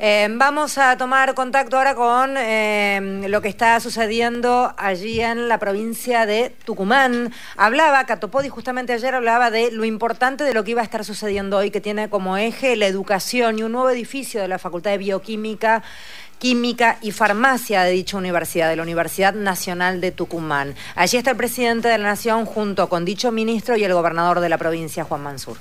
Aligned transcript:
Eh, 0.00 0.28
vamos 0.30 0.78
a 0.78 0.96
tomar 0.96 1.34
contacto 1.34 1.76
ahora 1.76 1.96
con 1.96 2.36
eh, 2.36 3.26
lo 3.28 3.42
que 3.42 3.48
está 3.48 3.80
sucediendo 3.80 4.72
allí 4.76 5.20
en 5.20 5.48
la 5.48 5.58
provincia 5.58 6.24
de 6.24 6.54
Tucumán. 6.64 7.32
Hablaba, 7.56 8.06
Catopodi 8.06 8.48
justamente 8.48 8.92
ayer 8.92 9.16
hablaba 9.16 9.50
de 9.50 9.72
lo 9.72 9.84
importante 9.84 10.44
de 10.44 10.54
lo 10.54 10.62
que 10.62 10.70
iba 10.70 10.82
a 10.82 10.84
estar 10.84 11.04
sucediendo 11.04 11.56
hoy, 11.56 11.72
que 11.72 11.80
tiene 11.80 12.08
como 12.08 12.36
eje 12.36 12.76
la 12.76 12.86
educación 12.86 13.58
y 13.58 13.64
un 13.64 13.72
nuevo 13.72 13.90
edificio 13.90 14.40
de 14.40 14.46
la 14.46 14.60
Facultad 14.60 14.92
de 14.92 14.98
Bioquímica 14.98 15.82
Química 16.38 16.98
y 17.02 17.10
Farmacia 17.10 17.82
de 17.82 17.90
dicha 17.90 18.16
universidad, 18.16 18.68
de 18.68 18.76
la 18.76 18.84
Universidad 18.84 19.34
Nacional 19.34 20.00
de 20.00 20.12
Tucumán. 20.12 20.76
Allí 20.94 21.16
está 21.16 21.32
el 21.32 21.36
presidente 21.36 21.88
de 21.88 21.98
la 21.98 22.04
Nación 22.04 22.44
junto 22.46 22.88
con 22.88 23.04
dicho 23.04 23.32
ministro 23.32 23.76
y 23.76 23.82
el 23.82 23.92
gobernador 23.92 24.38
de 24.38 24.48
la 24.48 24.58
provincia, 24.58 25.02
Juan 25.02 25.24
Mansur. 25.24 25.56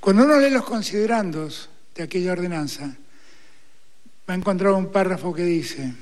Cuando 0.00 0.24
uno 0.24 0.40
lee 0.40 0.50
los 0.50 0.64
considerandos 0.64 1.70
de 1.96 2.02
aquella 2.02 2.32
ordenanza, 2.32 2.94
va 4.28 4.34
a 4.34 4.36
encontrar 4.36 4.72
un 4.72 4.92
párrafo 4.92 5.32
que 5.32 5.44
dice, 5.44 5.94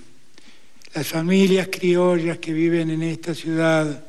las 0.94 1.06
familias 1.06 1.68
criollas 1.70 2.38
que 2.38 2.52
viven 2.52 2.90
en 2.90 3.02
esta 3.02 3.34
ciudad 3.34 4.04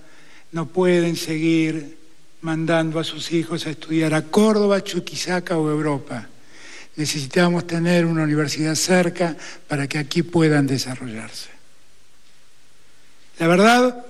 no 0.52 0.68
pueden 0.68 1.16
seguir 1.16 1.98
mandando 2.42 3.00
a 3.00 3.04
sus 3.04 3.32
hijos 3.32 3.66
a 3.66 3.72
estudiar 3.72 4.14
a 4.14 4.24
Córdoba, 4.24 4.84
Chuquisaca 4.84 5.58
o 5.58 5.70
Europa. 5.70 6.28
Necesitamos 6.96 7.68
tener 7.68 8.06
una 8.06 8.24
universidad 8.24 8.76
cerca 8.76 9.36
para 9.68 9.88
que 9.88 9.98
aquí 9.98 10.24
puedan 10.24 10.66
desarrollarse. 10.66 11.50
La 13.40 13.48
verdad, 13.48 14.06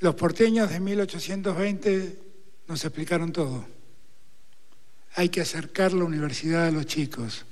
los 0.00 0.14
porteños 0.16 0.70
de 0.70 0.80
1820 0.80 2.18
nos 2.68 2.84
explicaron 2.84 3.32
todo. 3.32 3.73
Hay 5.14 5.28
que 5.28 5.40
acercar 5.40 5.92
la 5.92 6.04
universidad 6.04 6.66
a 6.66 6.70
los 6.70 6.86
chicos 6.86 7.44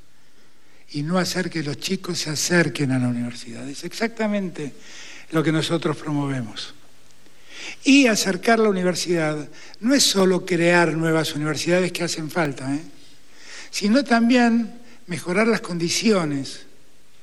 y 0.90 1.02
no 1.02 1.18
hacer 1.18 1.48
que 1.48 1.62
los 1.62 1.78
chicos 1.78 2.18
se 2.18 2.30
acerquen 2.30 2.92
a 2.92 2.98
la 2.98 3.08
universidad. 3.08 3.68
Es 3.68 3.84
exactamente 3.84 4.72
lo 5.30 5.42
que 5.42 5.52
nosotros 5.52 5.96
promovemos. 5.96 6.74
Y 7.84 8.06
acercar 8.06 8.58
la 8.58 8.68
universidad 8.68 9.48
no 9.80 9.94
es 9.94 10.02
solo 10.02 10.44
crear 10.44 10.94
nuevas 10.94 11.34
universidades 11.34 11.92
que 11.92 12.04
hacen 12.04 12.30
falta, 12.30 12.74
¿eh? 12.74 12.82
sino 13.70 14.04
también 14.04 14.80
mejorar 15.06 15.46
las 15.46 15.60
condiciones 15.60 16.66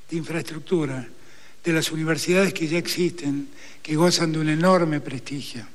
de 0.09 0.17
infraestructura 0.17 1.07
de 1.63 1.73
las 1.73 1.91
universidades 1.91 2.53
que 2.53 2.67
ya 2.67 2.77
existen, 2.77 3.49
que 3.83 3.95
gozan 3.95 4.31
de 4.31 4.39
un 4.39 4.49
enorme 4.49 5.01
prestigio. 5.01 5.65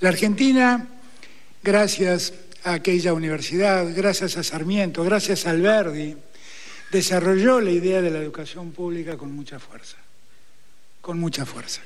La 0.00 0.10
Argentina, 0.10 0.86
gracias 1.62 2.32
a 2.64 2.74
aquella 2.74 3.12
universidad, 3.12 3.86
gracias 3.94 4.36
a 4.36 4.42
Sarmiento, 4.42 5.02
gracias 5.04 5.46
a 5.46 5.50
Alberdi, 5.50 6.16
desarrolló 6.90 7.60
la 7.60 7.70
idea 7.70 8.02
de 8.02 8.10
la 8.10 8.18
educación 8.18 8.72
pública 8.72 9.16
con 9.16 9.32
mucha 9.32 9.58
fuerza, 9.58 9.96
con 11.00 11.18
mucha 11.18 11.46
fuerza. 11.46 11.80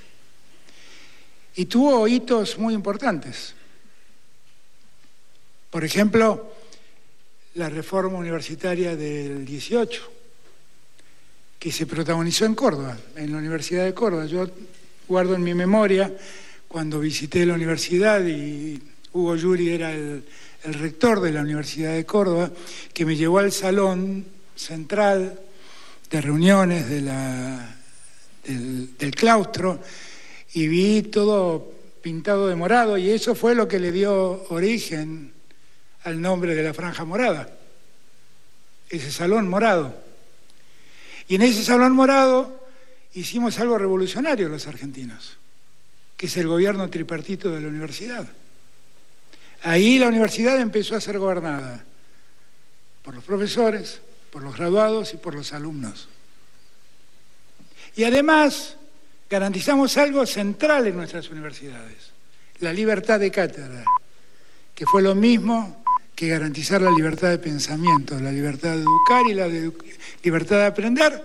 Y 1.56 1.66
tuvo 1.66 2.08
hitos 2.08 2.58
muy 2.58 2.74
importantes. 2.74 3.54
Por 5.70 5.84
ejemplo, 5.84 6.52
la 7.54 7.68
reforma 7.68 8.18
universitaria 8.18 8.96
del 8.96 9.44
18, 9.44 10.12
que 11.58 11.70
se 11.70 11.86
protagonizó 11.86 12.44
en 12.44 12.54
Córdoba, 12.54 12.98
en 13.16 13.32
la 13.32 13.38
Universidad 13.38 13.84
de 13.84 13.94
Córdoba. 13.94 14.26
Yo 14.26 14.48
guardo 15.06 15.34
en 15.34 15.44
mi 15.44 15.54
memoria 15.54 16.12
cuando 16.66 16.98
visité 16.98 17.46
la 17.46 17.54
universidad 17.54 18.24
y 18.26 18.82
Hugo 19.12 19.36
Yuri 19.36 19.70
era 19.70 19.92
el, 19.92 20.24
rector 20.72 21.20
de 21.20 21.32
la 21.32 21.42
Universidad 21.42 21.92
de 21.92 22.06
Córdoba, 22.06 22.50
que 22.94 23.04
me 23.04 23.16
llevó 23.16 23.38
al 23.38 23.52
salón 23.52 24.24
central 24.56 25.38
de 26.10 26.20
reuniones 26.20 26.88
del, 26.88 27.08
del 28.96 29.14
claustro 29.14 29.80
y 30.54 30.66
vi 30.68 31.02
todo 31.02 31.72
pintado 32.00 32.48
de 32.48 32.54
morado 32.54 32.96
y 32.96 33.10
eso 33.10 33.34
fue 33.34 33.54
lo 33.54 33.68
que 33.68 33.78
le 33.78 33.92
dio 33.92 34.46
origen 34.50 35.32
al 36.04 36.20
nombre 36.20 36.54
de 36.54 36.62
la 36.62 36.74
franja 36.74 37.04
morada, 37.04 37.48
ese 38.88 39.10
salón 39.10 39.48
morado. 39.48 39.94
Y 41.28 41.36
en 41.36 41.42
ese 41.42 41.64
salón 41.64 41.92
morado 41.92 42.64
hicimos 43.14 43.58
algo 43.58 43.78
revolucionario 43.78 44.48
los 44.48 44.66
argentinos, 44.66 45.38
que 46.16 46.26
es 46.26 46.36
el 46.36 46.46
gobierno 46.46 46.88
tripartito 46.90 47.50
de 47.50 47.60
la 47.60 47.68
universidad. 47.68 48.26
Ahí 49.64 49.98
la 49.98 50.08
universidad 50.08 50.60
empezó 50.60 50.94
a 50.94 51.00
ser 51.00 51.18
gobernada 51.18 51.82
por 53.02 53.14
los 53.14 53.24
profesores, 53.24 54.00
por 54.30 54.42
los 54.42 54.56
graduados 54.56 55.14
y 55.14 55.16
por 55.16 55.34
los 55.34 55.54
alumnos. 55.54 56.06
Y 57.96 58.04
además 58.04 58.76
garantizamos 59.30 59.96
algo 59.96 60.26
central 60.26 60.86
en 60.86 60.96
nuestras 60.96 61.30
universidades, 61.30 62.12
la 62.60 62.74
libertad 62.74 63.18
de 63.18 63.30
cátedra, 63.30 63.84
que 64.74 64.84
fue 64.84 65.00
lo 65.00 65.14
mismo 65.14 65.82
que 66.14 66.28
garantizar 66.28 66.82
la 66.82 66.90
libertad 66.90 67.30
de 67.30 67.38
pensamiento, 67.38 68.20
la 68.20 68.32
libertad 68.32 68.72
de 68.72 68.82
educar 68.82 69.26
y 69.26 69.32
la 69.32 69.48
libertad 70.22 70.56
de 70.56 70.66
aprender, 70.66 71.24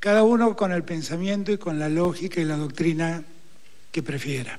cada 0.00 0.24
uno 0.24 0.56
con 0.56 0.72
el 0.72 0.82
pensamiento 0.82 1.52
y 1.52 1.58
con 1.58 1.78
la 1.78 1.88
lógica 1.88 2.40
y 2.40 2.44
la 2.44 2.56
doctrina 2.56 3.22
que 3.92 4.02
prefiera. 4.02 4.58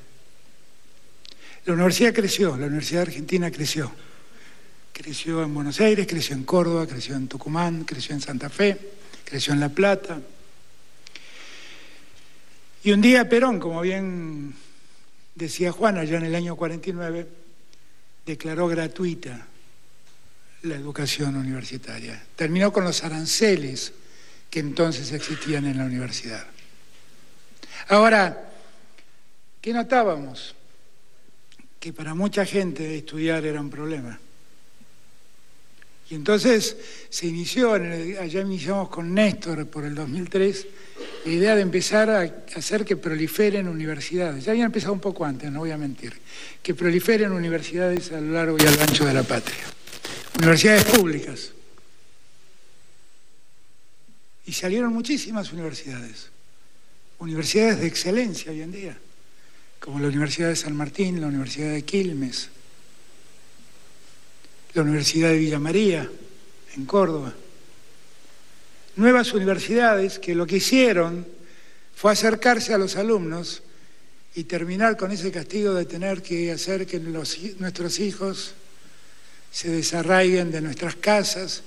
La 1.69 1.75
universidad 1.75 2.15
creció, 2.15 2.57
la 2.57 2.65
Universidad 2.65 3.03
Argentina 3.03 3.51
creció. 3.51 3.91
Creció 4.91 5.43
en 5.43 5.53
Buenos 5.53 5.79
Aires, 5.79 6.07
creció 6.07 6.35
en 6.35 6.43
Córdoba, 6.43 6.87
creció 6.87 7.15
en 7.15 7.27
Tucumán, 7.27 7.83
creció 7.83 8.15
en 8.15 8.21
Santa 8.21 8.49
Fe, 8.49 8.75
creció 9.23 9.53
en 9.53 9.59
La 9.59 9.69
Plata. 9.69 10.19
Y 12.83 12.91
un 12.91 13.01
día 13.01 13.29
Perón, 13.29 13.59
como 13.59 13.81
bien 13.81 14.55
decía 15.35 15.71
Juana, 15.71 16.03
ya 16.05 16.17
en 16.17 16.25
el 16.25 16.33
año 16.33 16.55
49, 16.55 17.27
declaró 18.25 18.67
gratuita 18.67 19.45
la 20.63 20.73
educación 20.73 21.35
universitaria. 21.35 22.19
Terminó 22.35 22.73
con 22.73 22.83
los 22.83 23.03
aranceles 23.03 23.93
que 24.49 24.59
entonces 24.59 25.11
existían 25.11 25.67
en 25.67 25.77
la 25.77 25.85
universidad. 25.85 26.47
Ahora, 27.89 28.49
¿qué 29.61 29.71
notábamos? 29.71 30.55
Que 31.79 31.93
para 31.93 32.13
mucha 32.13 32.45
gente 32.45 32.97
estudiar 32.97 33.45
era 33.45 33.61
un 33.61 33.69
problema. 33.69 34.19
Y 36.09 36.15
entonces 36.15 36.75
se 37.09 37.27
inició, 37.27 37.73
allá 37.73 38.41
iniciamos 38.41 38.89
con 38.89 39.13
Néstor 39.13 39.67
por 39.67 39.85
el 39.85 39.93
2003, 39.93 40.67
la 41.25 41.31
idea 41.31 41.55
de 41.55 41.61
empezar 41.61 42.09
a 42.09 42.21
hacer 42.55 42.83
que 42.83 42.97
proliferen 42.97 43.67
universidades. 43.67 44.43
Ya 44.43 44.51
había 44.51 44.65
empezado 44.65 44.93
un 44.93 44.99
poco 44.99 45.23
antes, 45.23 45.51
no 45.51 45.59
voy 45.59 45.71
a 45.71 45.77
mentir, 45.77 46.13
que 46.63 46.73
proliferen 46.73 47.31
universidades 47.31 48.11
a 48.11 48.19
lo 48.19 48.33
largo 48.33 48.57
y 48.59 48.65
a 48.65 48.71
lo 48.71 48.81
ancho 48.81 49.05
de 49.05 49.13
la 49.13 49.23
patria 49.23 49.63
universidades 50.39 50.85
públicas. 50.85 51.51
Y 54.45 54.53
salieron 54.53 54.93
muchísimas 54.93 55.51
universidades, 55.53 56.29
universidades 57.19 57.81
de 57.81 57.87
excelencia 57.87 58.51
hoy 58.51 58.61
en 58.61 58.71
día, 58.71 58.97
como 59.79 59.99
la 59.99 60.07
Universidad 60.07 60.49
de 60.49 60.55
San 60.55 60.75
Martín, 60.75 61.21
la 61.21 61.27
Universidad 61.27 61.71
de 61.71 61.83
Quilmes, 61.83 62.49
la 64.73 64.81
Universidad 64.81 65.29
de 65.29 65.37
Villa 65.37 65.59
María, 65.59 66.09
en 66.75 66.85
Córdoba. 66.85 67.33
Nuevas 68.95 69.33
universidades 69.33 70.19
que 70.19 70.35
lo 70.35 70.45
que 70.45 70.57
hicieron 70.57 71.25
fue 71.95 72.11
acercarse 72.11 72.73
a 72.73 72.77
los 72.77 72.95
alumnos 72.97 73.63
y 74.35 74.43
terminar 74.43 74.97
con 74.97 75.11
ese 75.11 75.31
castigo 75.31 75.73
de 75.73 75.85
tener 75.85 76.21
que 76.21 76.51
hacer 76.51 76.85
que 76.85 76.99
nuestros 76.99 77.99
hijos 77.99 78.53
se 79.51 79.69
desarraiguen 79.69 80.51
de 80.51 80.61
nuestras 80.61 80.95
casas, 80.95 81.63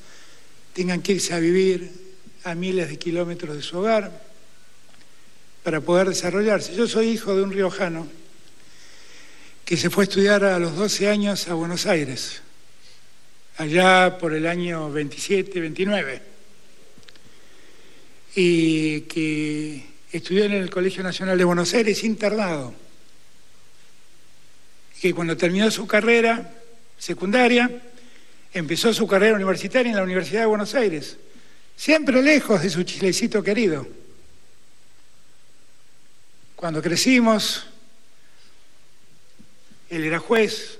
tengan 0.72 1.02
que 1.02 1.12
irse 1.12 1.34
a 1.34 1.38
vivir 1.38 1.90
a 2.44 2.54
miles 2.54 2.88
de 2.88 2.98
kilómetros 2.98 3.56
de 3.56 3.62
su 3.62 3.78
hogar 3.78 4.31
para 5.62 5.80
poder 5.80 6.08
desarrollarse. 6.08 6.74
Yo 6.74 6.86
soy 6.86 7.08
hijo 7.08 7.34
de 7.34 7.42
un 7.42 7.52
riojano 7.52 8.06
que 9.64 9.76
se 9.76 9.90
fue 9.90 10.04
a 10.04 10.06
estudiar 10.06 10.44
a 10.44 10.58
los 10.58 10.76
12 10.76 11.08
años 11.08 11.48
a 11.48 11.54
Buenos 11.54 11.86
Aires, 11.86 12.42
allá 13.56 14.18
por 14.18 14.34
el 14.34 14.46
año 14.46 14.90
27, 14.90 15.60
29, 15.60 16.22
y 18.34 19.00
que 19.02 19.86
estudió 20.10 20.44
en 20.44 20.52
el 20.52 20.68
Colegio 20.68 21.02
Nacional 21.02 21.38
de 21.38 21.44
Buenos 21.44 21.72
Aires 21.74 22.02
internado, 22.02 22.74
que 25.00 25.14
cuando 25.14 25.36
terminó 25.36 25.70
su 25.70 25.86
carrera 25.86 26.52
secundaria, 26.98 27.82
empezó 28.52 28.92
su 28.92 29.06
carrera 29.06 29.36
universitaria 29.36 29.90
en 29.90 29.96
la 29.96 30.02
Universidad 30.02 30.40
de 30.40 30.46
Buenos 30.46 30.74
Aires, 30.74 31.16
siempre 31.76 32.22
lejos 32.22 32.62
de 32.62 32.70
su 32.70 32.82
chilecito 32.82 33.42
querido. 33.42 34.01
Cuando 36.62 36.80
crecimos, 36.80 37.66
él 39.90 40.04
era 40.04 40.20
juez, 40.20 40.78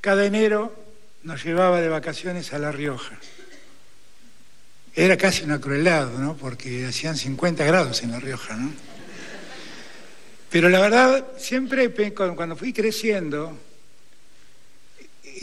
cada 0.00 0.24
enero 0.24 0.74
nos 1.22 1.44
llevaba 1.44 1.82
de 1.82 1.90
vacaciones 1.90 2.54
a 2.54 2.58
La 2.58 2.72
Rioja. 2.72 3.18
Era 4.94 5.18
casi 5.18 5.44
una 5.44 5.60
crueldad, 5.60 6.12
¿no? 6.12 6.34
Porque 6.34 6.86
hacían 6.86 7.14
50 7.14 7.62
grados 7.66 8.02
en 8.02 8.12
La 8.12 8.20
Rioja, 8.20 8.56
¿no? 8.56 8.72
Pero 10.48 10.70
la 10.70 10.80
verdad, 10.80 11.26
siempre 11.36 11.92
cuando 12.14 12.56
fui 12.56 12.72
creciendo, 12.72 13.54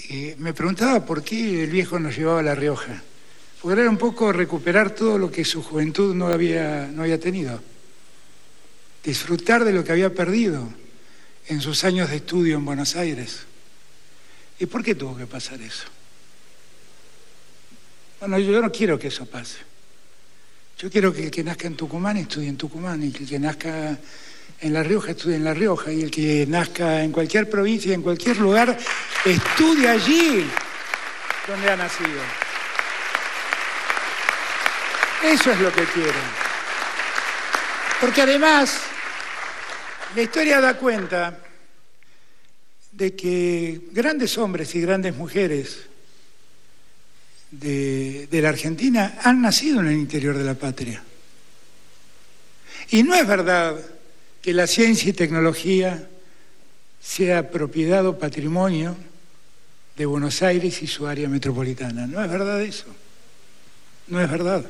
eh, 0.10 0.36
me 0.40 0.56
preguntaba 0.56 1.06
por 1.06 1.24
qué 1.24 1.66
el 1.66 1.70
viejo 1.70 2.00
nos 2.00 2.18
llevaba 2.18 2.40
a 2.40 2.44
La 2.44 2.56
Rioja. 2.56 3.04
Porque 3.62 3.82
era 3.82 3.90
un 3.92 4.00
poco 4.00 4.32
recuperar 4.32 4.96
todo 4.96 5.20
lo 5.20 5.30
que 5.30 5.46
su 5.46 5.62
juventud 5.62 6.16
no 6.16 6.26
había, 6.30 6.88
no 6.88 7.04
había 7.04 7.20
tenido. 7.20 7.75
Disfrutar 9.06 9.64
de 9.64 9.72
lo 9.72 9.84
que 9.84 9.92
había 9.92 10.14
perdido 10.14 10.68
en 11.48 11.62
sus 11.62 11.84
años 11.84 12.10
de 12.10 12.16
estudio 12.18 12.58
en 12.58 12.66
Buenos 12.66 12.96
Aires. 12.96 13.42
¿Y 14.60 14.66
por 14.66 14.84
qué 14.84 14.96
tuvo 14.96 15.16
que 15.16 15.28
pasar 15.28 15.62
eso? 15.62 15.86
Bueno, 18.20 18.40
yo 18.40 18.60
no 18.60 18.72
quiero 18.72 18.98
que 18.98 19.10
eso 19.10 19.28
pase. 19.28 19.58
Yo 20.80 20.90
quiero 20.90 21.14
que 21.14 21.26
el 21.26 21.32
que 21.32 21.44
nazca 21.44 21.68
en 21.68 21.76
Tucumán 21.76 22.18
estudie 22.18 22.50
en 22.50 22.58
Tucumán 22.58 23.04
y 23.04 23.12
que 23.12 23.24
el 23.24 23.30
que 23.30 23.40
nazca 23.40 23.98
en 24.60 24.74
La 24.74 24.82
Rioja 24.82 25.12
estudie 25.12 25.36
en 25.36 25.44
La 25.44 25.54
Rioja 25.54 25.92
y 25.92 26.02
el 26.02 26.10
que 26.10 26.46
nazca 26.48 27.04
en 27.04 27.12
cualquier 27.12 27.48
provincia, 27.48 27.94
en 27.94 28.02
cualquier 28.02 28.38
lugar, 28.38 28.76
estudie 29.24 29.88
allí 29.88 30.50
donde 31.48 31.70
ha 31.70 31.76
nacido. 31.76 32.22
Eso 35.24 35.52
es 35.52 35.60
lo 35.60 35.72
que 35.72 35.84
quiero. 35.86 36.46
Porque 38.02 38.22
además, 38.22 38.82
la 40.16 40.22
historia 40.22 40.62
da 40.62 40.78
cuenta 40.78 41.38
de 42.94 43.16
que 43.16 43.82
grandes 43.92 44.38
hombres 44.38 44.74
y 44.74 44.80
grandes 44.80 45.14
mujeres 45.14 45.88
de, 47.52 48.28
la 48.32 48.50
Argentina 48.50 49.20
han 49.22 49.42
nacido 49.42 49.82
en 49.82 49.88
el 49.88 49.98
interior 49.98 50.38
de 50.38 50.46
la 50.46 50.54
patria. 50.54 51.04
Y 52.92 53.04
no 53.04 53.14
es 53.16 53.28
verdad 53.28 53.76
que 54.42 54.54
la 54.54 54.68
ciencia 54.68 55.10
y 55.10 55.14
tecnología 55.14 56.08
sea 57.02 57.52
propiedad 57.52 58.06
o 58.06 58.18
patrimonio 58.18 58.96
de 59.98 60.06
Buenos 60.06 60.42
Aires 60.42 60.82
y 60.82 60.88
su 60.88 61.08
área 61.08 61.28
metropolitana. 61.28 62.08
No 62.08 62.24
es 62.24 62.32
verdad 62.32 62.62
eso. 62.62 62.88
No 64.08 64.22
es 64.22 64.32
verdad. 64.32 64.66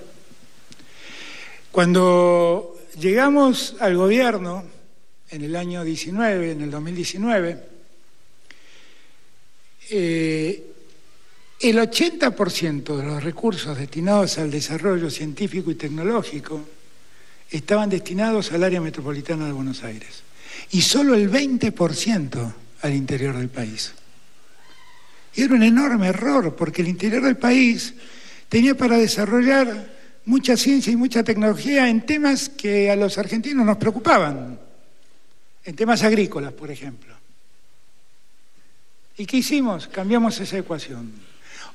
Cuando 1.71 2.79
llegamos 2.97 3.75
al 3.79 3.95
gobierno 3.95 4.74
en 5.31 5.43
el 5.43 5.55
año 5.55 5.83
19, 5.83 6.51
en 6.51 6.61
el 6.61 6.71
2019, 6.71 7.63
eh, 9.89 10.71
el 11.59 11.77
80% 11.77 12.97
de 12.97 13.03
los 13.03 13.23
recursos 13.23 13.77
destinados 13.77 14.37
al 14.37 14.51
desarrollo 14.51 15.09
científico 15.09 15.71
y 15.71 15.75
tecnológico 15.75 16.61
estaban 17.49 17.89
destinados 17.89 18.51
al 18.51 18.63
área 18.63 18.81
metropolitana 18.81 19.45
de 19.45 19.53
Buenos 19.53 19.83
Aires 19.83 20.23
y 20.71 20.81
solo 20.81 21.15
el 21.15 21.31
20% 21.31 22.53
al 22.81 22.93
interior 22.93 23.37
del 23.37 23.49
país. 23.49 23.93
Y 25.35 25.43
era 25.43 25.55
un 25.55 25.63
enorme 25.63 26.07
error 26.07 26.55
porque 26.55 26.81
el 26.81 26.87
interior 26.87 27.23
del 27.23 27.37
país 27.37 27.93
tenía 28.49 28.75
para 28.75 28.97
desarrollar 28.97 29.93
mucha 30.25 30.57
ciencia 30.57 30.91
y 30.91 30.95
mucha 30.95 31.23
tecnología 31.23 31.89
en 31.89 32.05
temas 32.05 32.49
que 32.49 32.89
a 32.89 32.95
los 32.95 33.17
argentinos 33.17 33.65
nos 33.65 33.77
preocupaban, 33.77 34.59
en 35.65 35.75
temas 35.75 36.03
agrícolas, 36.03 36.53
por 36.53 36.69
ejemplo. 36.69 37.15
¿Y 39.17 39.25
qué 39.25 39.37
hicimos? 39.37 39.87
Cambiamos 39.87 40.39
esa 40.39 40.57
ecuación. 40.57 41.11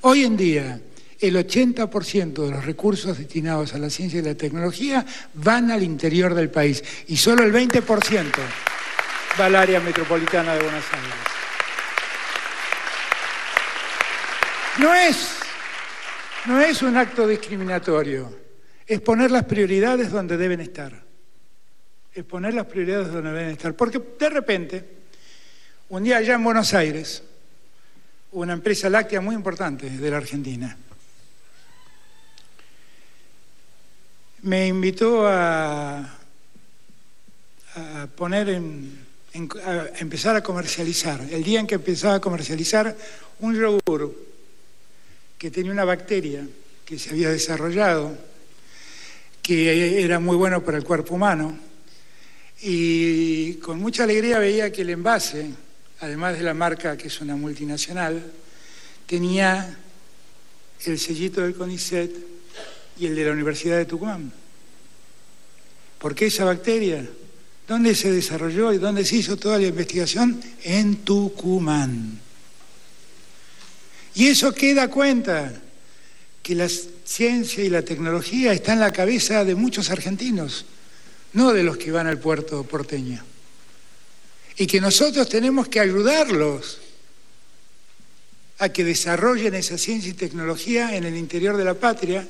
Hoy 0.02 0.24
en 0.24 0.36
día, 0.36 0.80
el 1.18 1.36
80% 1.36 2.32
de 2.32 2.50
los 2.50 2.64
recursos 2.64 3.18
destinados 3.18 3.74
a 3.74 3.78
la 3.78 3.90
ciencia 3.90 4.20
y 4.20 4.22
la 4.22 4.34
tecnología 4.34 5.04
van 5.34 5.70
al 5.70 5.82
interior 5.82 6.34
del 6.34 6.50
país 6.50 6.82
y 7.08 7.16
solo 7.16 7.42
el 7.42 7.52
20% 7.52 8.32
va 9.38 9.46
al 9.46 9.56
área 9.56 9.80
metropolitana 9.80 10.54
de 10.54 10.62
Buenos 10.62 10.84
Aires. 10.92 11.14
No 14.78 14.94
es, 14.94 15.36
no 16.46 16.60
es 16.60 16.80
un 16.82 16.96
acto 16.96 17.26
discriminatorio, 17.26 18.34
es 18.86 19.00
poner 19.00 19.30
las 19.30 19.44
prioridades 19.44 20.10
donde 20.10 20.36
deben 20.36 20.60
estar. 20.60 21.09
Es 22.14 22.24
poner 22.24 22.54
las 22.54 22.66
prioridades 22.66 23.12
donde 23.12 23.32
deben 23.32 23.50
estar. 23.50 23.74
Porque 23.74 24.00
de 24.18 24.30
repente, 24.30 24.84
un 25.90 26.02
día 26.02 26.16
allá 26.16 26.34
en 26.34 26.44
Buenos 26.44 26.74
Aires, 26.74 27.22
una 28.32 28.52
empresa 28.52 28.88
láctea 28.88 29.20
muy 29.20 29.34
importante 29.34 29.90
de 29.90 30.10
la 30.10 30.16
Argentina. 30.18 30.76
Me 34.42 34.66
invitó 34.66 35.28
a, 35.28 36.16
poner 38.16 38.48
en, 38.48 38.98
empezar 39.32 40.36
a 40.36 40.42
comercializar. 40.42 41.20
El 41.30 41.42
día 41.42 41.60
en 41.60 41.66
que 41.66 41.74
empezaba 41.76 42.14
a 42.14 42.20
comercializar 42.20 42.96
un 43.40 43.54
yogur 43.54 44.14
que 45.38 45.50
tenía 45.50 45.72
una 45.72 45.84
bacteria 45.84 46.46
que 46.84 46.98
se 46.98 47.10
había 47.10 47.30
desarrollado, 47.30 48.16
que 49.42 50.02
era 50.02 50.20
muy 50.20 50.36
bueno 50.36 50.62
para 50.62 50.76
el 50.76 50.84
cuerpo 50.84 51.14
humano, 51.14 51.69
y 52.62 53.54
con 53.54 53.78
mucha 53.78 54.04
alegría 54.04 54.38
veía 54.38 54.70
que 54.70 54.82
el 54.82 54.90
envase 54.90 55.50
además 56.00 56.36
de 56.36 56.44
la 56.44 56.54
marca, 56.54 56.96
que 56.96 57.08
es 57.08 57.20
una 57.20 57.36
multinacional, 57.36 58.22
tenía 59.06 59.78
el 60.84 60.98
sellito 60.98 61.42
del 61.42 61.54
CONICET 61.54 62.10
y 62.98 63.06
el 63.06 63.14
de 63.14 63.24
la 63.24 63.32
Universidad 63.32 63.76
de 63.76 63.84
Tucumán. 63.84 64.32
¿Por 65.98 66.14
qué 66.14 66.26
esa 66.26 66.44
bacteria? 66.44 67.06
¿Dónde 67.68 67.94
se 67.94 68.10
desarrolló 68.10 68.72
y 68.72 68.78
dónde 68.78 69.04
se 69.04 69.16
hizo 69.16 69.36
toda 69.36 69.58
la 69.58 69.66
investigación? 69.66 70.40
En 70.62 70.96
Tucumán. 70.96 72.18
Y 74.14 74.28
eso 74.28 74.52
queda 74.52 74.88
cuenta 74.88 75.52
que 76.42 76.54
la 76.54 76.68
ciencia 77.04 77.62
y 77.62 77.68
la 77.68 77.82
tecnología 77.82 78.52
están 78.52 78.74
en 78.74 78.80
la 78.80 78.92
cabeza 78.92 79.44
de 79.44 79.54
muchos 79.54 79.90
argentinos, 79.90 80.64
no 81.32 81.52
de 81.52 81.62
los 81.62 81.76
que 81.76 81.92
van 81.92 82.06
al 82.06 82.18
puerto 82.18 82.64
porteño 82.64 83.24
y 84.56 84.66
que 84.66 84.80
nosotros 84.80 85.28
tenemos 85.28 85.68
que 85.68 85.80
ayudarlos 85.80 86.78
a 88.58 88.68
que 88.68 88.84
desarrollen 88.84 89.54
esa 89.54 89.78
ciencia 89.78 90.10
y 90.10 90.14
tecnología 90.14 90.94
en 90.94 91.04
el 91.04 91.16
interior 91.16 91.56
de 91.56 91.64
la 91.64 91.74
patria 91.74 92.28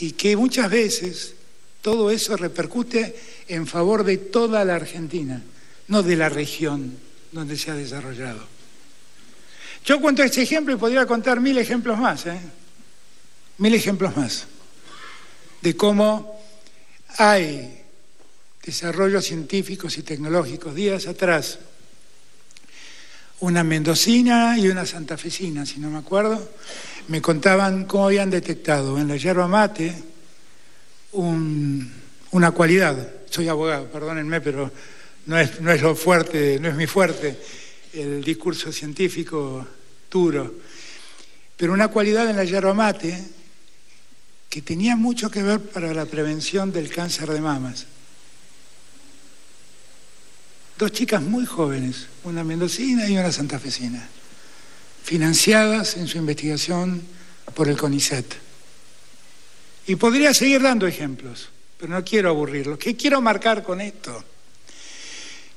y 0.00 0.12
que 0.12 0.36
muchas 0.36 0.68
veces 0.68 1.34
todo 1.80 2.10
eso 2.10 2.36
repercute 2.36 3.14
en 3.46 3.66
favor 3.68 4.02
de 4.02 4.16
toda 4.16 4.64
la 4.64 4.74
Argentina, 4.74 5.40
no 5.86 6.02
de 6.02 6.16
la 6.16 6.28
región 6.28 6.96
donde 7.30 7.56
se 7.56 7.70
ha 7.70 7.74
desarrollado. 7.74 8.44
Yo 9.84 10.00
cuento 10.00 10.22
este 10.22 10.42
ejemplo 10.42 10.74
y 10.74 10.78
podría 10.78 11.06
contar 11.06 11.40
mil 11.40 11.58
ejemplos 11.58 11.98
más, 11.98 12.26
¿eh? 12.26 12.40
mil 13.58 13.74
ejemplos 13.74 14.16
más, 14.16 14.46
de 15.60 15.76
cómo 15.76 16.40
hay 17.18 17.81
desarrollos 18.64 19.24
científicos 19.24 19.98
y 19.98 20.02
tecnológicos. 20.02 20.74
Días 20.74 21.06
atrás, 21.06 21.58
una 23.40 23.64
mendocina 23.64 24.56
y 24.56 24.68
una 24.68 24.86
santafesina, 24.86 25.66
si 25.66 25.80
no 25.80 25.90
me 25.90 25.98
acuerdo, 25.98 26.50
me 27.08 27.20
contaban 27.20 27.86
cómo 27.86 28.06
habían 28.06 28.30
detectado 28.30 28.98
en 28.98 29.08
la 29.08 29.16
yerba 29.16 29.48
mate 29.48 29.92
una 31.12 32.50
cualidad. 32.52 33.10
Soy 33.28 33.48
abogado, 33.48 33.90
perdónenme, 33.90 34.40
pero 34.40 34.70
no 35.26 35.38
es, 35.38 35.60
no 35.60 35.72
es 35.72 35.82
lo 35.82 35.94
fuerte, 35.96 36.58
no 36.60 36.68
es 36.68 36.74
mi 36.76 36.86
fuerte 36.86 37.36
el 37.92 38.22
discurso 38.22 38.72
científico 38.72 39.66
duro. 40.10 40.54
Pero 41.56 41.72
una 41.72 41.88
cualidad 41.88 42.30
en 42.30 42.36
la 42.36 42.44
yerba 42.44 42.72
mate 42.72 43.22
que 44.48 44.62
tenía 44.62 44.96
mucho 44.96 45.30
que 45.30 45.42
ver 45.42 45.60
para 45.60 45.92
la 45.92 46.06
prevención 46.06 46.72
del 46.72 46.88
cáncer 46.90 47.30
de 47.30 47.40
mamas 47.40 47.86
dos 50.82 50.90
chicas 50.90 51.22
muy 51.22 51.46
jóvenes, 51.46 52.08
una 52.24 52.42
mendocina 52.42 53.08
y 53.08 53.16
una 53.16 53.30
santafesina, 53.30 54.04
financiadas 55.04 55.96
en 55.96 56.08
su 56.08 56.18
investigación 56.18 57.00
por 57.54 57.68
el 57.68 57.76
CONICET. 57.76 58.26
Y 59.86 59.94
podría 59.94 60.34
seguir 60.34 60.60
dando 60.60 60.88
ejemplos, 60.88 61.50
pero 61.78 61.94
no 61.94 62.04
quiero 62.04 62.30
aburrirlos. 62.30 62.78
¿Qué 62.78 62.96
quiero 62.96 63.20
marcar 63.20 63.62
con 63.62 63.80
esto? 63.80 64.24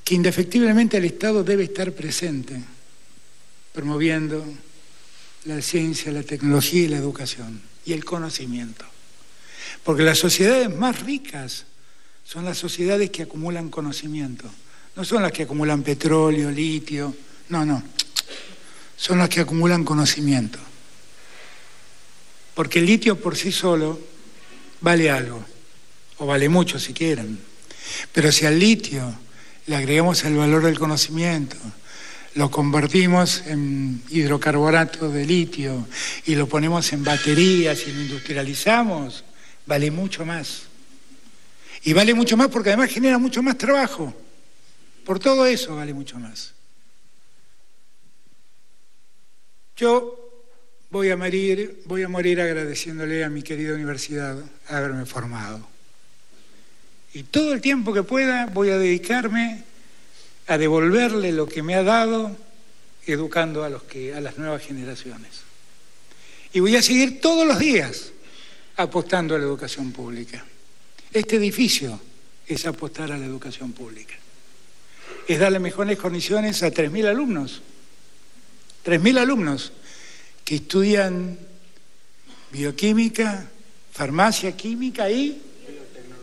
Que 0.04 0.14
indefectiblemente 0.14 0.98
el 0.98 1.06
Estado 1.06 1.44
debe 1.44 1.64
estar 1.64 1.92
presente, 1.94 2.62
promoviendo 3.74 4.46
la 5.46 5.60
ciencia, 5.64 6.12
la 6.12 6.22
tecnología 6.22 6.84
y 6.84 6.88
la 6.88 6.98
educación 6.98 7.62
y 7.84 7.94
el 7.94 8.06
conocimiento. 8.06 8.86
Porque 9.84 10.04
las 10.04 10.20
sociedades 10.20 10.70
más 10.70 11.02
ricas 11.02 11.66
son 12.24 12.46
las 12.46 12.60
sociedades 12.60 13.10
que 13.10 13.24
acumulan 13.24 13.72
conocimiento 13.72 14.52
no 14.96 15.04
son 15.04 15.22
las 15.22 15.32
que 15.32 15.44
acumulan 15.44 15.84
petróleo, 15.84 16.50
litio, 16.50 17.14
no, 17.50 17.66
no. 17.66 17.84
Son 18.96 19.18
las 19.18 19.30
que 19.30 19.42
acumulan 19.42 19.84
conocimiento. 19.84 20.58
Porque 22.54 22.80
el 22.80 22.86
litio 22.86 23.20
por 23.20 23.36
sí 23.36 23.52
solo 23.52 24.00
vale 24.80 25.12
algo, 25.12 25.44
o 26.18 26.26
vale 26.26 26.48
mucho 26.48 26.80
si 26.80 26.94
quieren. 26.94 27.38
Pero 28.14 28.32
si 28.32 28.46
al 28.46 28.58
litio 28.58 29.14
le 29.68 29.76
agregamos 29.76 30.24
el 30.24 30.36
valor 30.36 30.64
del 30.64 30.80
conocimiento, 30.80 31.58
lo 32.36 32.50
convertimos 32.50 33.44
en 33.48 34.02
hidrocarbonato 34.10 35.10
de 35.10 35.26
litio 35.26 35.88
y 36.26 36.36
lo 36.36 36.48
ponemos 36.48 36.92
en 36.94 37.04
baterías 37.04 37.86
y 37.88 37.92
lo 37.92 38.02
industrializamos, 38.02 39.26
vale 39.66 39.92
mucho 39.92 40.26
más. 40.26 40.64
Y 41.84 41.94
vale 41.94 42.14
mucho 42.14 42.38
más 42.38 42.48
porque 42.48 42.70
además 42.70 42.92
genera 42.92 43.18
mucho 43.18 43.44
más 43.44 43.58
trabajo. 43.58 44.25
Por 45.06 45.20
todo 45.20 45.46
eso 45.46 45.76
vale 45.76 45.94
mucho 45.94 46.20
más. 46.20 46.54
Yo 49.78 50.26
voy 50.90 51.12
a 51.12 51.18
morir, 51.18 51.84
voy 51.86 52.04
a 52.04 52.08
agradeciéndole 52.08 53.24
a 53.24 53.30
mi 53.30 53.44
querida 53.44 53.76
universidad 53.76 54.38
haberme 54.68 55.06
formado. 55.06 55.68
Y 57.14 57.24
todo 57.24 57.54
el 57.54 57.62
tiempo 57.62 57.94
que 57.94 58.04
pueda 58.04 58.48
voy 58.48 58.70
a 58.72 58.78
dedicarme 58.78 59.64
a 60.48 60.58
devolverle 60.58 61.32
lo 61.32 61.48
que 61.48 61.62
me 61.62 61.76
ha 61.76 61.84
dado 61.84 62.36
educando 63.06 63.64
a 63.64 63.70
las 63.70 64.38
nuevas 64.38 64.64
generaciones. 64.64 65.42
Y 66.52 66.62
voy 66.62 66.76
a 66.76 66.82
seguir 66.82 67.22
todos 67.22 67.48
los 67.48 67.60
días 67.60 68.12
apostando 68.78 69.36
a 69.36 69.38
la 69.38 69.44
educación 69.44 69.92
pública. 69.92 70.44
Este 71.14 71.36
edificio 71.36 72.00
es 72.48 72.66
apostar 72.66 73.12
a 73.12 73.18
la 73.18 73.26
educación 73.26 73.72
pública. 73.72 74.16
Es 75.28 75.40
darle 75.40 75.60
mejores 75.60 75.98
condiciones 75.98 76.62
a 76.64 76.72
3.000 76.72 77.08
alumnos. 77.08 77.62
3.000 78.86 79.20
alumnos 79.20 79.72
que 80.44 80.56
estudian 80.56 81.40
bioquímica, 82.52 83.50
farmacia 83.92 84.56
química 84.56 85.10
y 85.10 85.42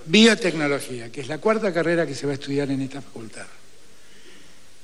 biotecnología, 0.06 1.10
que 1.10 1.20
es 1.20 1.28
la 1.28 1.38
cuarta 1.38 1.72
carrera 1.72 2.06
que 2.06 2.14
se 2.14 2.26
va 2.26 2.32
a 2.32 2.34
estudiar 2.34 2.70
en 2.70 2.82
esta 2.82 3.02
facultad. 3.02 3.46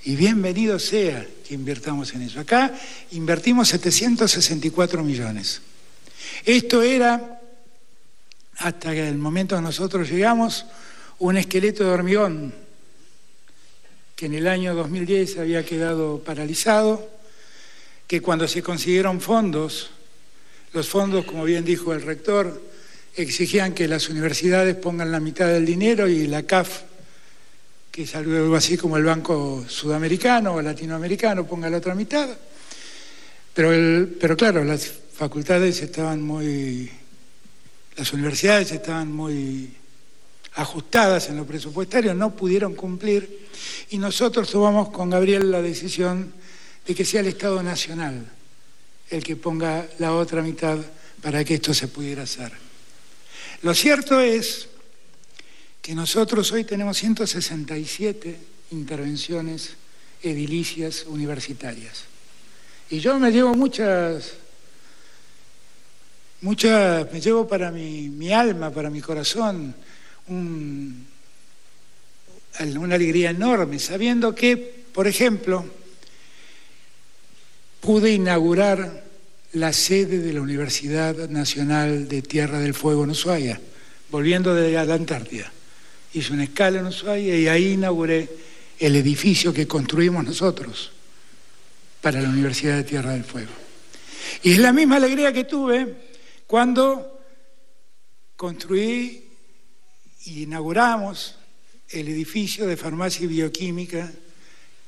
Y 0.04 0.16
bienvenido 0.16 0.78
sea 0.78 1.26
que 1.46 1.54
invirtamos 1.54 2.12
en 2.14 2.22
eso. 2.22 2.40
Acá 2.40 2.72
invertimos 3.12 3.68
764 3.68 5.02
millones. 5.02 5.60
Esto 6.44 6.82
era, 6.82 7.40
hasta 8.56 8.94
el 8.94 9.18
momento 9.18 9.56
que 9.56 9.62
nosotros 9.62 10.08
llegamos, 10.08 10.66
un 11.18 11.37
esqueleto 11.37 11.84
de 11.84 11.90
hormigón 11.90 12.67
que 14.18 14.26
en 14.26 14.34
el 14.34 14.48
año 14.48 14.75
2010 14.75 15.38
había 15.38 15.64
quedado 15.64 16.18
paralizado, 16.25 17.08
que 18.08 18.20
cuando 18.20 18.48
se 18.48 18.64
consiguieron 18.64 19.20
fondos, 19.20 19.90
los 20.72 20.88
fondos, 20.88 21.25
como 21.25 21.44
bien 21.44 21.64
dijo 21.64 21.94
el 21.94 22.02
rector, 22.02 22.60
exigían 23.14 23.75
que 23.75 23.87
las 23.87 24.08
universidades 24.08 24.75
pongan 24.75 25.12
la 25.12 25.20
mitad 25.20 25.46
del 25.46 25.64
dinero 25.64 26.08
y 26.08 26.26
la 26.26 26.42
CAF 26.42 26.80
que 27.92 28.02
es 28.02 28.14
algo 28.16 28.56
así 28.56 28.76
como 28.76 28.96
el 28.96 29.04
Banco 29.04 29.64
Sudamericano 29.68 30.54
o 30.54 30.62
Latinoamericano 30.62 31.46
ponga 31.46 31.70
la 31.70 31.78
otra 31.78 31.94
mitad. 31.94 32.28
Pero, 33.54 33.72
el, 33.72 34.16
pero 34.20 34.37
claro, 34.37 34.64
las 34.64 34.92
facultades 35.14 35.80
estaban 35.80 36.22
muy, 36.22 36.90
las 37.96 38.12
universidades 38.12 38.72
estaban 38.72 39.12
muy 39.12 39.76
ajustadas 40.58 41.28
en 41.28 41.36
lo 41.36 41.46
presupuestario, 41.46 42.14
no 42.14 42.34
pudieron 42.34 42.74
cumplir 42.74 43.46
y 43.90 43.98
nosotros 43.98 44.50
tomamos 44.50 44.90
con 44.90 45.08
Gabriel 45.08 45.50
la 45.50 45.62
decisión 45.62 46.32
de 46.86 46.94
que 46.94 47.04
sea 47.04 47.20
el 47.20 47.28
Estado 47.28 47.62
Nacional 47.62 48.26
el 49.10 49.22
que 49.22 49.36
ponga 49.36 49.86
la 49.98 50.14
otra 50.14 50.42
mitad 50.42 50.78
para 51.22 51.44
que 51.44 51.54
esto 51.54 51.72
se 51.72 51.88
pudiera 51.88 52.24
hacer. 52.24 52.52
Lo 53.62 53.74
cierto 53.74 54.20
es 54.20 54.68
que 55.80 55.94
nosotros 55.94 56.52
hoy 56.52 56.64
tenemos 56.64 56.98
167 56.98 58.38
intervenciones 58.72 59.74
edilicias 60.22 61.04
universitarias. 61.06 62.04
Y 62.90 63.00
yo 63.00 63.18
me 63.18 63.30
llevo 63.30 63.54
muchas, 63.54 64.32
muchas, 66.40 67.10
me 67.12 67.20
llevo 67.20 67.46
para 67.48 67.70
mi, 67.70 68.32
alma, 68.32 68.70
para 68.70 68.90
mi 68.90 69.00
corazón, 69.00 69.74
una 70.28 70.94
alegría 72.94 73.30
enorme, 73.30 73.78
sabiendo 73.78 74.35
que, 74.35 74.56
por 74.92 75.06
ejemplo, 75.06 75.64
pude 77.80 78.12
inaugurar 78.12 79.04
la 79.52 79.73
sede 79.73 80.18
de 80.18 80.32
la 80.32 80.42
Universidad 80.42 81.28
Nacional 81.28 82.08
de 82.08 82.23
Tierra 82.23 82.58
del 82.61 82.75
Fuego 82.75 83.04
en 83.04 83.11
Ushuaia, 83.11 83.61
volviendo 84.11 84.54
de 84.54 84.73
la 84.73 84.94
Antártida 84.94 85.52
hice 86.14 86.32
una 86.32 86.44
escala 86.44 86.80
en 86.80 86.87
Ushuaia 86.87 87.37
y 87.37 87.49
ahí 87.49 87.73
inauguré 87.73 88.28
el 88.78 88.97
edificio 88.97 89.52
que 89.52 89.66
construimos 89.66 90.25
nosotros 90.25 90.92
para 92.00 92.20
la 92.20 92.28
Universidad 92.28 92.76
de 92.76 92.85
Tierra 92.85 93.12
del 93.12 93.25
Fuego. 93.25 93.52
Y 94.42 94.52
es 94.52 94.58
la 94.58 94.73
misma 94.73 94.97
alegría 94.97 95.32
que 95.32 95.44
tuve 95.44 95.94
cuando 96.47 97.20
construí 98.37 99.27
y 100.25 100.42
inauguramos 100.42 101.37
el 101.90 102.08
edificio 102.08 102.66
de 102.66 102.76
farmacia 102.76 103.25
y 103.25 103.28
bioquímica 103.28 104.10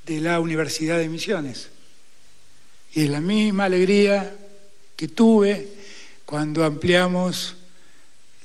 de 0.07 0.21
la 0.21 0.41
Universidad 0.41 0.99
de 0.99 1.09
Misiones. 1.09 1.69
Y 2.93 3.05
es 3.05 3.11
la 3.11 3.21
misma 3.21 3.65
alegría 3.65 4.35
que 4.97 5.09
tuve 5.09 5.69
cuando 6.25 6.65
ampliamos 6.65 7.57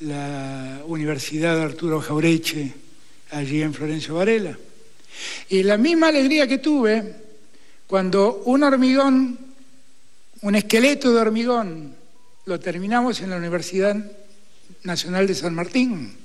la 0.02 0.82
Universidad 0.86 1.56
de 1.56 1.64
Arturo 1.64 2.02
Jaureche, 2.02 2.74
allí 3.32 3.62
en 3.62 3.74
Florencio 3.74 4.16
Varela. 4.16 4.58
Y 5.50 5.64
la 5.64 5.78
misma 5.78 6.10
alegría 6.10 6.48
que 6.48 6.60
tuve 6.60 7.16
cuando 7.88 8.44
un 8.46 8.64
hormigón, 8.64 9.38
un 10.42 10.56
esqueleto 10.56 11.14
de 11.14 11.22
hormigón, 11.22 11.96
lo 12.46 12.60
terminamos 12.60 13.22
en 13.22 13.32
la 13.32 13.38
Universidad 13.38 13.96
Nacional 14.84 15.28
de 15.28 15.36
San 15.36 15.56
Martín. 15.56 16.25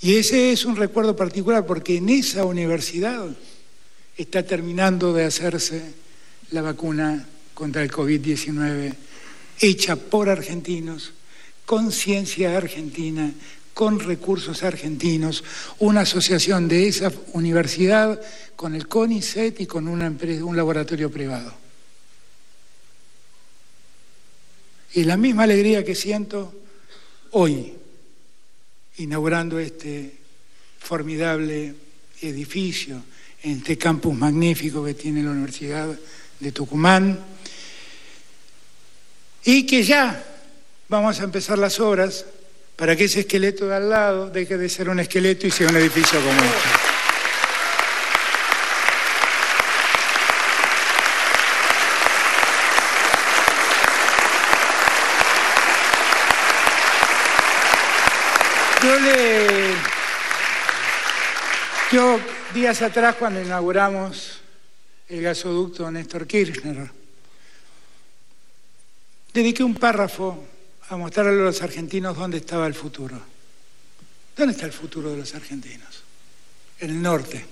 Y 0.00 0.16
ese 0.16 0.52
es 0.52 0.64
un 0.64 0.76
recuerdo 0.76 1.16
particular 1.16 1.66
porque 1.66 1.96
en 1.96 2.08
esa 2.08 2.44
universidad 2.44 3.26
está 4.16 4.42
terminando 4.42 5.12
de 5.12 5.24
hacerse 5.24 5.94
la 6.50 6.62
vacuna 6.62 7.26
contra 7.54 7.82
el 7.82 7.90
COVID-19 7.90 8.94
hecha 9.60 9.96
por 9.96 10.28
argentinos 10.28 11.12
con 11.64 11.92
ciencia 11.92 12.56
argentina, 12.56 13.32
con 13.72 13.98
recursos 13.98 14.62
argentinos, 14.62 15.42
una 15.78 16.02
asociación 16.02 16.68
de 16.68 16.88
esa 16.88 17.10
universidad 17.32 18.20
con 18.54 18.74
el 18.74 18.86
CONICET 18.86 19.60
y 19.60 19.66
con 19.66 19.88
una 19.88 20.06
empresa, 20.06 20.44
un 20.44 20.56
laboratorio 20.56 21.10
privado. 21.10 21.52
Y 24.94 25.04
la 25.04 25.16
misma 25.16 25.42
alegría 25.42 25.84
que 25.84 25.94
siento 25.94 26.54
hoy, 27.32 27.74
inaugurando 28.98 29.58
este 29.58 30.12
formidable 30.78 31.74
edificio, 32.20 33.02
en 33.42 33.58
este 33.58 33.76
campus 33.76 34.14
magnífico 34.14 34.84
que 34.84 34.94
tiene 34.94 35.22
la 35.22 35.30
Universidad 35.30 35.88
de 36.40 36.52
Tucumán, 36.52 37.18
y 39.44 39.66
que 39.66 39.82
ya 39.82 40.24
vamos 40.88 41.20
a 41.20 41.24
empezar 41.24 41.58
las 41.58 41.78
obras 41.80 42.24
para 42.76 42.96
que 42.96 43.04
ese 43.04 43.20
esqueleto 43.20 43.66
de 43.66 43.76
al 43.76 43.90
lado 43.90 44.30
deje 44.30 44.56
de 44.56 44.68
ser 44.68 44.88
un 44.88 45.00
esqueleto 45.00 45.46
y 45.46 45.50
sea 45.50 45.68
un 45.68 45.76
edificio 45.76 46.18
como 46.20 46.42
este. 46.42 46.83
Yo 58.84 59.00
le. 59.00 59.74
Yo, 61.90 62.20
días 62.52 62.82
atrás, 62.82 63.14
cuando 63.14 63.40
inauguramos 63.40 64.40
el 65.08 65.22
gasoducto 65.22 65.90
Néstor 65.90 66.26
Kirchner, 66.26 66.90
dediqué 69.32 69.64
un 69.64 69.74
párrafo 69.74 70.44
a 70.90 70.98
mostrarle 70.98 71.40
a 71.40 71.44
los 71.44 71.62
argentinos 71.62 72.14
dónde 72.14 72.36
estaba 72.36 72.66
el 72.66 72.74
futuro. 72.74 73.18
¿Dónde 74.36 74.52
está 74.52 74.66
el 74.66 74.72
futuro 74.74 75.12
de 75.12 75.16
los 75.16 75.34
argentinos? 75.34 76.02
En 76.78 76.90
el 76.90 77.00
norte. 77.00 77.46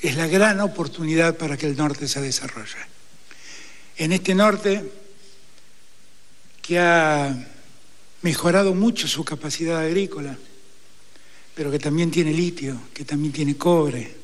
Es 0.00 0.16
la 0.16 0.26
gran 0.26 0.58
oportunidad 0.58 1.36
para 1.36 1.56
que 1.56 1.66
el 1.66 1.76
norte 1.76 2.08
se 2.08 2.20
desarrolle. 2.20 2.78
En 3.96 4.10
este 4.10 4.34
norte 4.34 4.92
que 6.60 6.80
ha 6.80 7.32
mejorado 8.22 8.74
mucho 8.74 9.08
su 9.08 9.24
capacidad 9.24 9.78
agrícola, 9.78 10.36
pero 11.54 11.70
que 11.70 11.78
también 11.78 12.10
tiene 12.10 12.32
litio, 12.32 12.80
que 12.94 13.04
también 13.04 13.32
tiene 13.32 13.56
cobre, 13.56 14.14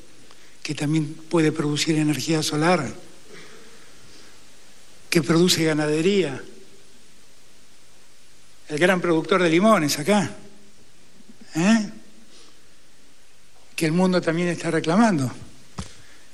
que 0.63 0.75
también 0.75 1.15
puede 1.15 1.53
producir 1.53 1.97
energía 1.97 2.43
solar, 2.43 2.93
que 5.11 5.23
produce 5.23 5.65
ganadería, 5.65 6.43
el 8.69 8.79
gran 8.79 9.01
productor 9.01 9.43
de 9.43 9.51
limones 9.51 9.99
acá, 9.99 10.31
¿eh? 11.55 11.91
que 13.75 13.87
el 13.87 13.93
mundo 13.93 14.21
también 14.21 14.49
está 14.49 14.71
reclamando. 14.71 15.31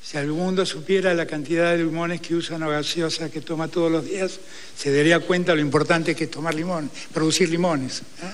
Si 0.05 0.19
el 0.19 0.29
mundo 0.29 0.67
supiera 0.67 1.15
la 1.15 1.25
cantidad 1.25 1.71
de 1.73 1.79
limones 1.79 2.21
que 2.21 2.35
usa 2.35 2.57
una 2.57 2.69
gaseosa 2.69 3.31
que 3.31 3.41
toma 3.41 3.69
todos 3.69 3.91
los 3.91 4.05
días, 4.05 4.39
se 4.77 4.95
daría 4.95 5.19
cuenta 5.21 5.55
lo 5.55 5.63
importante 5.63 6.15
que 6.15 6.25
es 6.25 6.31
tomar 6.31 6.55
limón, 6.55 6.91
producir 7.15 7.49
limones. 7.49 8.01
¿eh? 8.01 8.33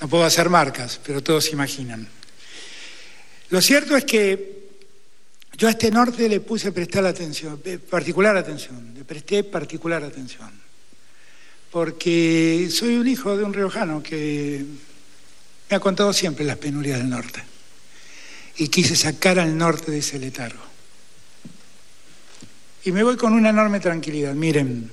No 0.00 0.08
puedo 0.08 0.24
hacer 0.24 0.50
marcas, 0.50 1.00
pero 1.06 1.22
todos 1.22 1.44
se 1.44 1.52
imaginan. 1.52 2.08
Lo 3.50 3.60
cierto 3.60 3.96
es 3.96 4.04
que 4.04 4.64
yo 5.56 5.68
a 5.68 5.70
este 5.70 5.92
norte 5.92 6.28
le 6.28 6.40
puse 6.40 6.72
prestar 6.72 7.06
atención, 7.06 7.60
eh, 7.64 7.78
particular 7.78 8.36
atención, 8.36 8.94
le 8.96 9.04
presté 9.04 9.44
particular 9.44 10.02
atención, 10.02 10.50
porque 11.70 12.68
soy 12.72 12.96
un 12.96 13.06
hijo 13.06 13.36
de 13.36 13.44
un 13.44 13.54
riojano 13.54 14.02
que 14.02 14.64
me 15.70 15.76
ha 15.76 15.78
contado 15.78 16.12
siempre 16.12 16.44
las 16.44 16.56
penurias 16.56 16.98
del 16.98 17.10
norte 17.10 17.53
y 18.56 18.68
quise 18.68 18.96
sacar 18.96 19.38
al 19.38 19.56
norte 19.56 19.90
de 19.90 19.98
ese 19.98 20.18
letargo. 20.18 20.62
Y 22.84 22.92
me 22.92 23.02
voy 23.02 23.16
con 23.16 23.32
una 23.32 23.50
enorme 23.50 23.80
tranquilidad. 23.80 24.34
Miren, 24.34 24.90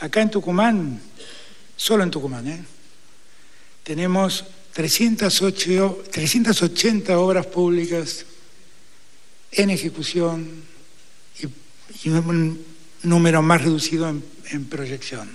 acá 0.00 0.20
en 0.20 0.30
Tucumán, 0.30 1.00
solo 1.76 2.02
en 2.02 2.10
Tucumán, 2.10 2.48
¿eh? 2.48 2.64
tenemos 3.84 4.44
308, 4.72 6.04
380 6.10 7.18
obras 7.18 7.46
públicas 7.46 8.26
en 9.52 9.70
ejecución 9.70 10.64
y, 11.40 12.08
un 12.08 12.64
número 13.04 13.40
más 13.40 13.62
reducido 13.62 14.08
en, 14.08 14.24
en 14.50 14.64
proyección. 14.66 15.30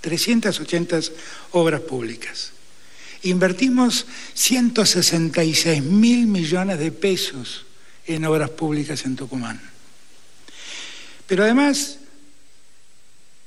380 0.00 1.00
obras 1.52 1.80
públicas. 1.82 2.53
Invertimos 3.24 4.06
166 4.34 5.82
mil 5.82 6.26
millones 6.26 6.78
de 6.78 6.92
pesos 6.92 7.64
en 8.06 8.26
obras 8.26 8.50
públicas 8.50 9.06
en 9.06 9.16
Tucumán. 9.16 9.58
Pero 11.26 11.44
además, 11.44 12.00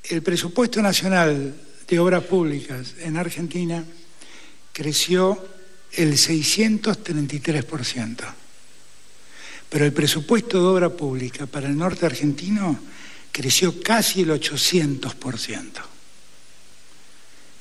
el 0.06 0.24
presupuesto 0.24 0.82
nacional 0.82 1.54
de 1.88 2.00
obras 2.00 2.24
públicas 2.24 2.96
en 3.00 3.18
Argentina 3.18 3.86
creció 4.74 5.48
el 5.94 6.14
633%. 6.14 8.34
Pero 9.70 9.86
el 9.86 9.94
presupuesto 9.94 10.60
de 10.60 10.68
obra 10.68 10.90
pública 10.90 11.46
para 11.46 11.68
el 11.68 11.78
norte 11.78 12.08
argentino 12.08 12.80
creció 13.32 13.80
casi 13.84 14.22
el 14.22 14.32
800%. 14.32 15.70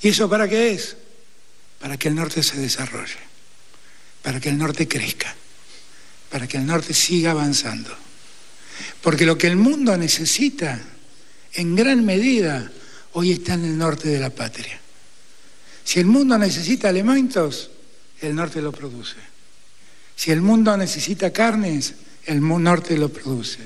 ¿Y 0.01 0.09
eso 0.09 0.31
para 0.31 0.49
qué 0.49 0.73
es? 0.73 0.97
Para 1.87 1.99
que 1.99 2.09
el 2.09 2.17
norte 2.17 2.43
se 2.43 2.59
desarrolle, 2.59 3.15
para 4.21 4.41
que 4.41 4.49
el 4.49 4.59
norte 4.59 4.89
crezca, 4.89 5.33
para 6.29 6.49
que 6.49 6.57
el 6.57 6.67
norte 6.67 6.93
siga 6.93 7.31
avanzando. 7.31 7.97
Porque 9.01 9.25
lo 9.25 9.39
que 9.39 9.47
el 9.47 9.55
mundo 9.55 9.97
necesita, 9.97 10.83
en 11.53 11.77
gran 11.77 12.05
medida, 12.05 12.73
hoy 13.13 13.31
está 13.31 13.55
en 13.55 13.67
el 13.67 13.79
norte 13.79 14.09
de 14.09 14.19
la 14.19 14.31
patria. 14.31 14.81
Si 15.85 16.01
el 16.01 16.07
mundo 16.07 16.37
necesita 16.37 16.91
elementos, 16.91 17.71
el 18.21 18.35
norte 18.35 18.61
lo 18.61 18.73
produce. 18.73 19.19
Si 20.17 20.33
el 20.33 20.41
mundo 20.41 20.77
necesita 20.77 21.33
carnes, 21.33 21.95
el 22.25 22.41
norte 22.45 22.99
lo 22.99 23.11
produce. 23.11 23.61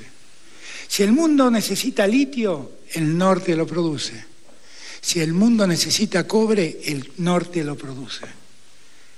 Si 0.87 1.01
el 1.01 1.11
mundo 1.11 1.49
necesita 1.49 2.05
litio, 2.05 2.81
el 2.93 3.17
norte 3.17 3.55
lo 3.55 3.65
produce. 3.65 4.30
Si 5.01 5.19
el 5.19 5.33
mundo 5.33 5.65
necesita 5.65 6.27
cobre, 6.27 6.79
el 6.85 7.11
norte 7.17 7.63
lo 7.63 7.75
produce. 7.75 8.25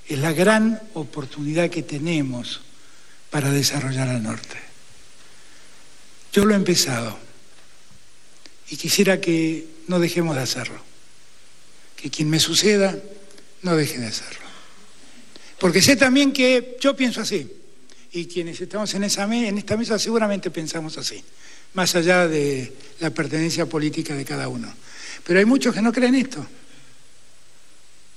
Es 0.07 0.19
la 0.19 0.31
gran 0.33 0.81
oportunidad 0.93 1.69
que 1.69 1.83
tenemos 1.83 2.61
para 3.29 3.51
desarrollar 3.51 4.09
al 4.09 4.23
norte. 4.23 4.57
Yo 6.31 6.45
lo 6.45 6.53
he 6.53 6.57
empezado 6.57 7.17
y 8.69 8.77
quisiera 8.77 9.19
que 9.19 9.67
no 9.87 9.99
dejemos 9.99 10.35
de 10.35 10.41
hacerlo 10.41 10.93
que 12.03 12.09
quien 12.11 12.29
me 12.29 12.37
suceda 12.41 12.93
no 13.61 13.77
deje 13.77 13.97
de 13.97 14.07
hacerlo. 14.07 14.43
Porque 15.57 15.81
sé 15.81 15.95
también 15.95 16.33
que 16.33 16.75
yo 16.81 16.97
pienso 16.97 17.21
así, 17.21 17.49
y 18.11 18.25
quienes 18.25 18.59
estamos 18.59 18.93
en, 18.93 19.05
esa 19.05 19.23
en 19.23 19.57
esta 19.57 19.77
mesa 19.77 19.97
seguramente 19.97 20.51
pensamos 20.51 20.97
así, 20.97 21.23
más 21.73 21.95
allá 21.95 22.27
de 22.27 22.73
la 22.99 23.11
pertenencia 23.11 23.67
política 23.67 24.15
de 24.15 24.25
cada 24.25 24.49
uno. 24.49 24.67
Pero 25.25 25.39
hay 25.39 25.45
muchos 25.45 25.73
que 25.73 25.81
no 25.81 25.91
creen 25.91 26.15
esto. 26.15 26.45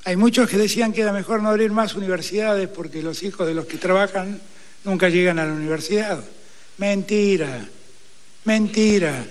Hay 0.05 0.17
muchos 0.17 0.49
que 0.49 0.57
decían 0.57 0.93
que 0.93 1.01
era 1.01 1.13
mejor 1.13 1.43
no 1.43 1.49
abrir 1.49 1.73
más 1.73 1.95
universidades 1.95 2.69
porque 2.69 3.03
los 3.03 3.23
hijos 3.25 3.47
de 3.47 3.55
los 3.55 3.67
que 3.67 3.77
trabajan 3.77 4.41
nunca 4.85 5.09
llegan 5.09 5.39
a 5.39 5.45
la 5.45 5.53
universidad. 5.53 6.23
Mentira, 6.79 7.67
mentira. 8.45 9.25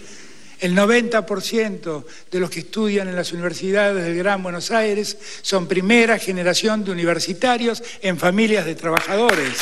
El 0.60 0.75
90% 0.75 2.06
de 2.32 2.39
los 2.39 2.49
que 2.49 2.60
estudian 2.62 3.08
en 3.08 3.15
las 3.15 3.32
universidades 3.32 4.04
del 4.04 4.17
Gran 4.17 4.41
Buenos 4.41 4.71
Aires 4.71 5.17
son 5.41 5.67
primera 5.67 6.17
generación 6.17 6.84
de 6.84 6.91
universitarios 6.91 7.84
en 8.01 8.17
familias 8.17 8.65
de 8.65 8.75
trabajadores. 8.75 9.54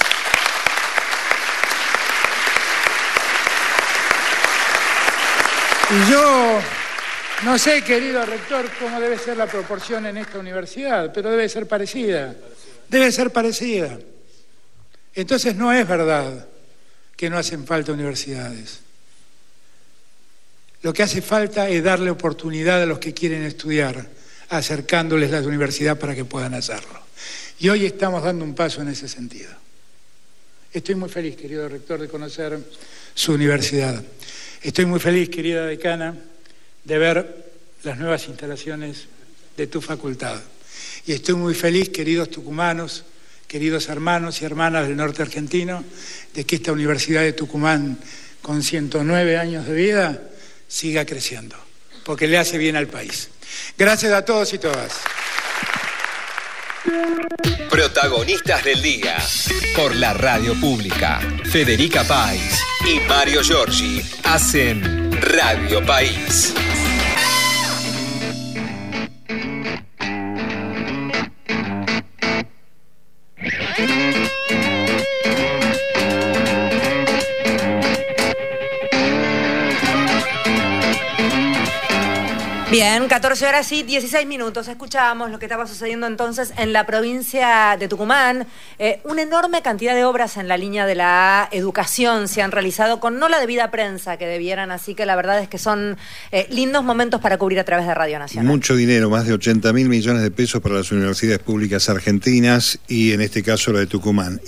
Y 5.91 6.11
yo 6.11 6.59
no 7.43 7.57
sé, 7.57 7.81
querido 7.83 8.25
rector, 8.25 8.65
cómo 8.79 8.99
debe 8.99 9.17
ser 9.17 9.37
la 9.37 9.47
proporción 9.47 10.05
en 10.05 10.17
esta 10.17 10.39
universidad, 10.39 11.11
pero 11.13 11.29
debe 11.29 11.49
ser 11.49 11.67
parecida. 11.67 12.35
Debe 12.87 13.11
ser 13.11 13.31
parecida. 13.31 13.99
Entonces 15.13 15.55
no 15.55 15.71
es 15.71 15.87
verdad 15.87 16.47
que 17.15 17.29
no 17.29 17.37
hacen 17.37 17.65
falta 17.65 17.91
universidades. 17.91 18.79
Lo 20.81 20.93
que 20.93 21.03
hace 21.03 21.21
falta 21.21 21.69
es 21.69 21.83
darle 21.83 22.09
oportunidad 22.09 22.81
a 22.81 22.85
los 22.85 22.99
que 22.99 23.13
quieren 23.13 23.43
estudiar, 23.43 24.05
acercándoles 24.49 25.31
la 25.31 25.41
universidad 25.41 25.97
para 25.97 26.15
que 26.15 26.25
puedan 26.25 26.53
hacerlo. 26.53 26.99
Y 27.59 27.69
hoy 27.69 27.85
estamos 27.85 28.23
dando 28.23 28.43
un 28.43 28.55
paso 28.55 28.81
en 28.81 28.89
ese 28.89 29.07
sentido. 29.07 29.51
Estoy 30.73 30.95
muy 30.95 31.09
feliz, 31.09 31.35
querido 31.35 31.69
rector, 31.69 31.99
de 31.99 32.07
conocer 32.07 32.59
su 33.13 33.33
universidad. 33.33 34.03
Estoy 34.61 34.85
muy 34.85 34.99
feliz, 34.99 35.29
querida 35.29 35.65
decana, 35.65 36.15
de 36.83 36.97
ver 36.97 37.53
las 37.83 37.97
nuevas 37.97 38.27
instalaciones 38.27 39.07
de 39.57 39.67
tu 39.67 39.81
facultad. 39.81 40.39
Y 41.05 41.13
estoy 41.13 41.35
muy 41.35 41.53
feliz, 41.53 41.89
queridos 41.89 42.29
tucumanos, 42.29 43.03
queridos 43.47 43.89
hermanos 43.89 44.41
y 44.41 44.45
hermanas 44.45 44.87
del 44.87 44.97
norte 44.97 45.21
argentino, 45.21 45.83
de 46.33 46.45
que 46.45 46.55
esta 46.55 46.71
Universidad 46.71 47.21
de 47.21 47.33
Tucumán, 47.33 47.99
con 48.41 48.63
109 48.63 49.37
años 49.37 49.67
de 49.67 49.73
vida, 49.73 50.21
siga 50.67 51.05
creciendo, 51.05 51.55
porque 52.03 52.27
le 52.27 52.37
hace 52.37 52.57
bien 52.57 52.75
al 52.75 52.87
país. 52.87 53.29
Gracias 53.77 54.11
a 54.11 54.25
todos 54.25 54.53
y 54.53 54.57
todas. 54.57 54.93
Protagonistas 57.69 58.63
del 58.63 58.81
día 58.81 59.17
por 59.75 59.95
la 59.95 60.13
radio 60.13 60.59
pública. 60.59 61.19
Federica 61.51 62.03
Pais 62.03 62.59
y 62.85 62.99
Mario 63.07 63.41
Giorgi 63.41 64.01
hacen 64.23 65.11
Radio 65.21 65.85
País. 65.85 66.53
Bien, 82.83 83.07
14 83.07 83.47
horas 83.47 83.71
y 83.71 83.83
16 83.83 84.27
minutos. 84.27 84.67
Escuchábamos 84.67 85.31
lo 85.31 85.39
que 85.39 85.45
estaba 85.45 85.65
sucediendo 85.65 86.05
entonces 86.05 86.51
en 86.57 86.73
la 86.73 86.85
provincia 86.85 87.77
de 87.79 87.87
Tucumán. 87.87 88.45
Eh, 88.77 88.99
una 89.05 89.21
enorme 89.21 89.61
cantidad 89.61 89.95
de 89.95 90.03
obras 90.03 90.35
en 90.35 90.49
la 90.49 90.57
línea 90.57 90.85
de 90.85 90.95
la 90.95 91.47
educación 91.53 92.27
se 92.27 92.41
han 92.41 92.51
realizado 92.51 92.99
con 92.99 93.19
no 93.19 93.29
la 93.29 93.39
debida 93.39 93.71
prensa 93.71 94.17
que 94.17 94.25
debieran, 94.25 94.69
así 94.69 94.95
que 94.95 95.05
la 95.05 95.15
verdad 95.15 95.41
es 95.41 95.47
que 95.47 95.59
son 95.59 95.95
eh, 96.33 96.45
lindos 96.49 96.83
momentos 96.83 97.21
para 97.21 97.37
cubrir 97.37 97.57
a 97.61 97.63
través 97.63 97.87
de 97.87 97.93
Radio 97.93 98.19
Nacional. 98.19 98.51
Mucho 98.51 98.75
dinero, 98.75 99.09
más 99.09 99.27
de 99.27 99.31
80 99.31 99.71
mil 99.71 99.87
millones 99.87 100.21
de 100.21 100.31
pesos 100.31 100.61
para 100.61 100.75
las 100.75 100.91
universidades 100.91 101.39
públicas 101.39 101.87
argentinas 101.87 102.79
y 102.89 103.13
en 103.13 103.21
este 103.21 103.43
caso 103.43 103.71
la 103.71 103.79
de 103.79 103.87
Tucumán. 103.87 104.41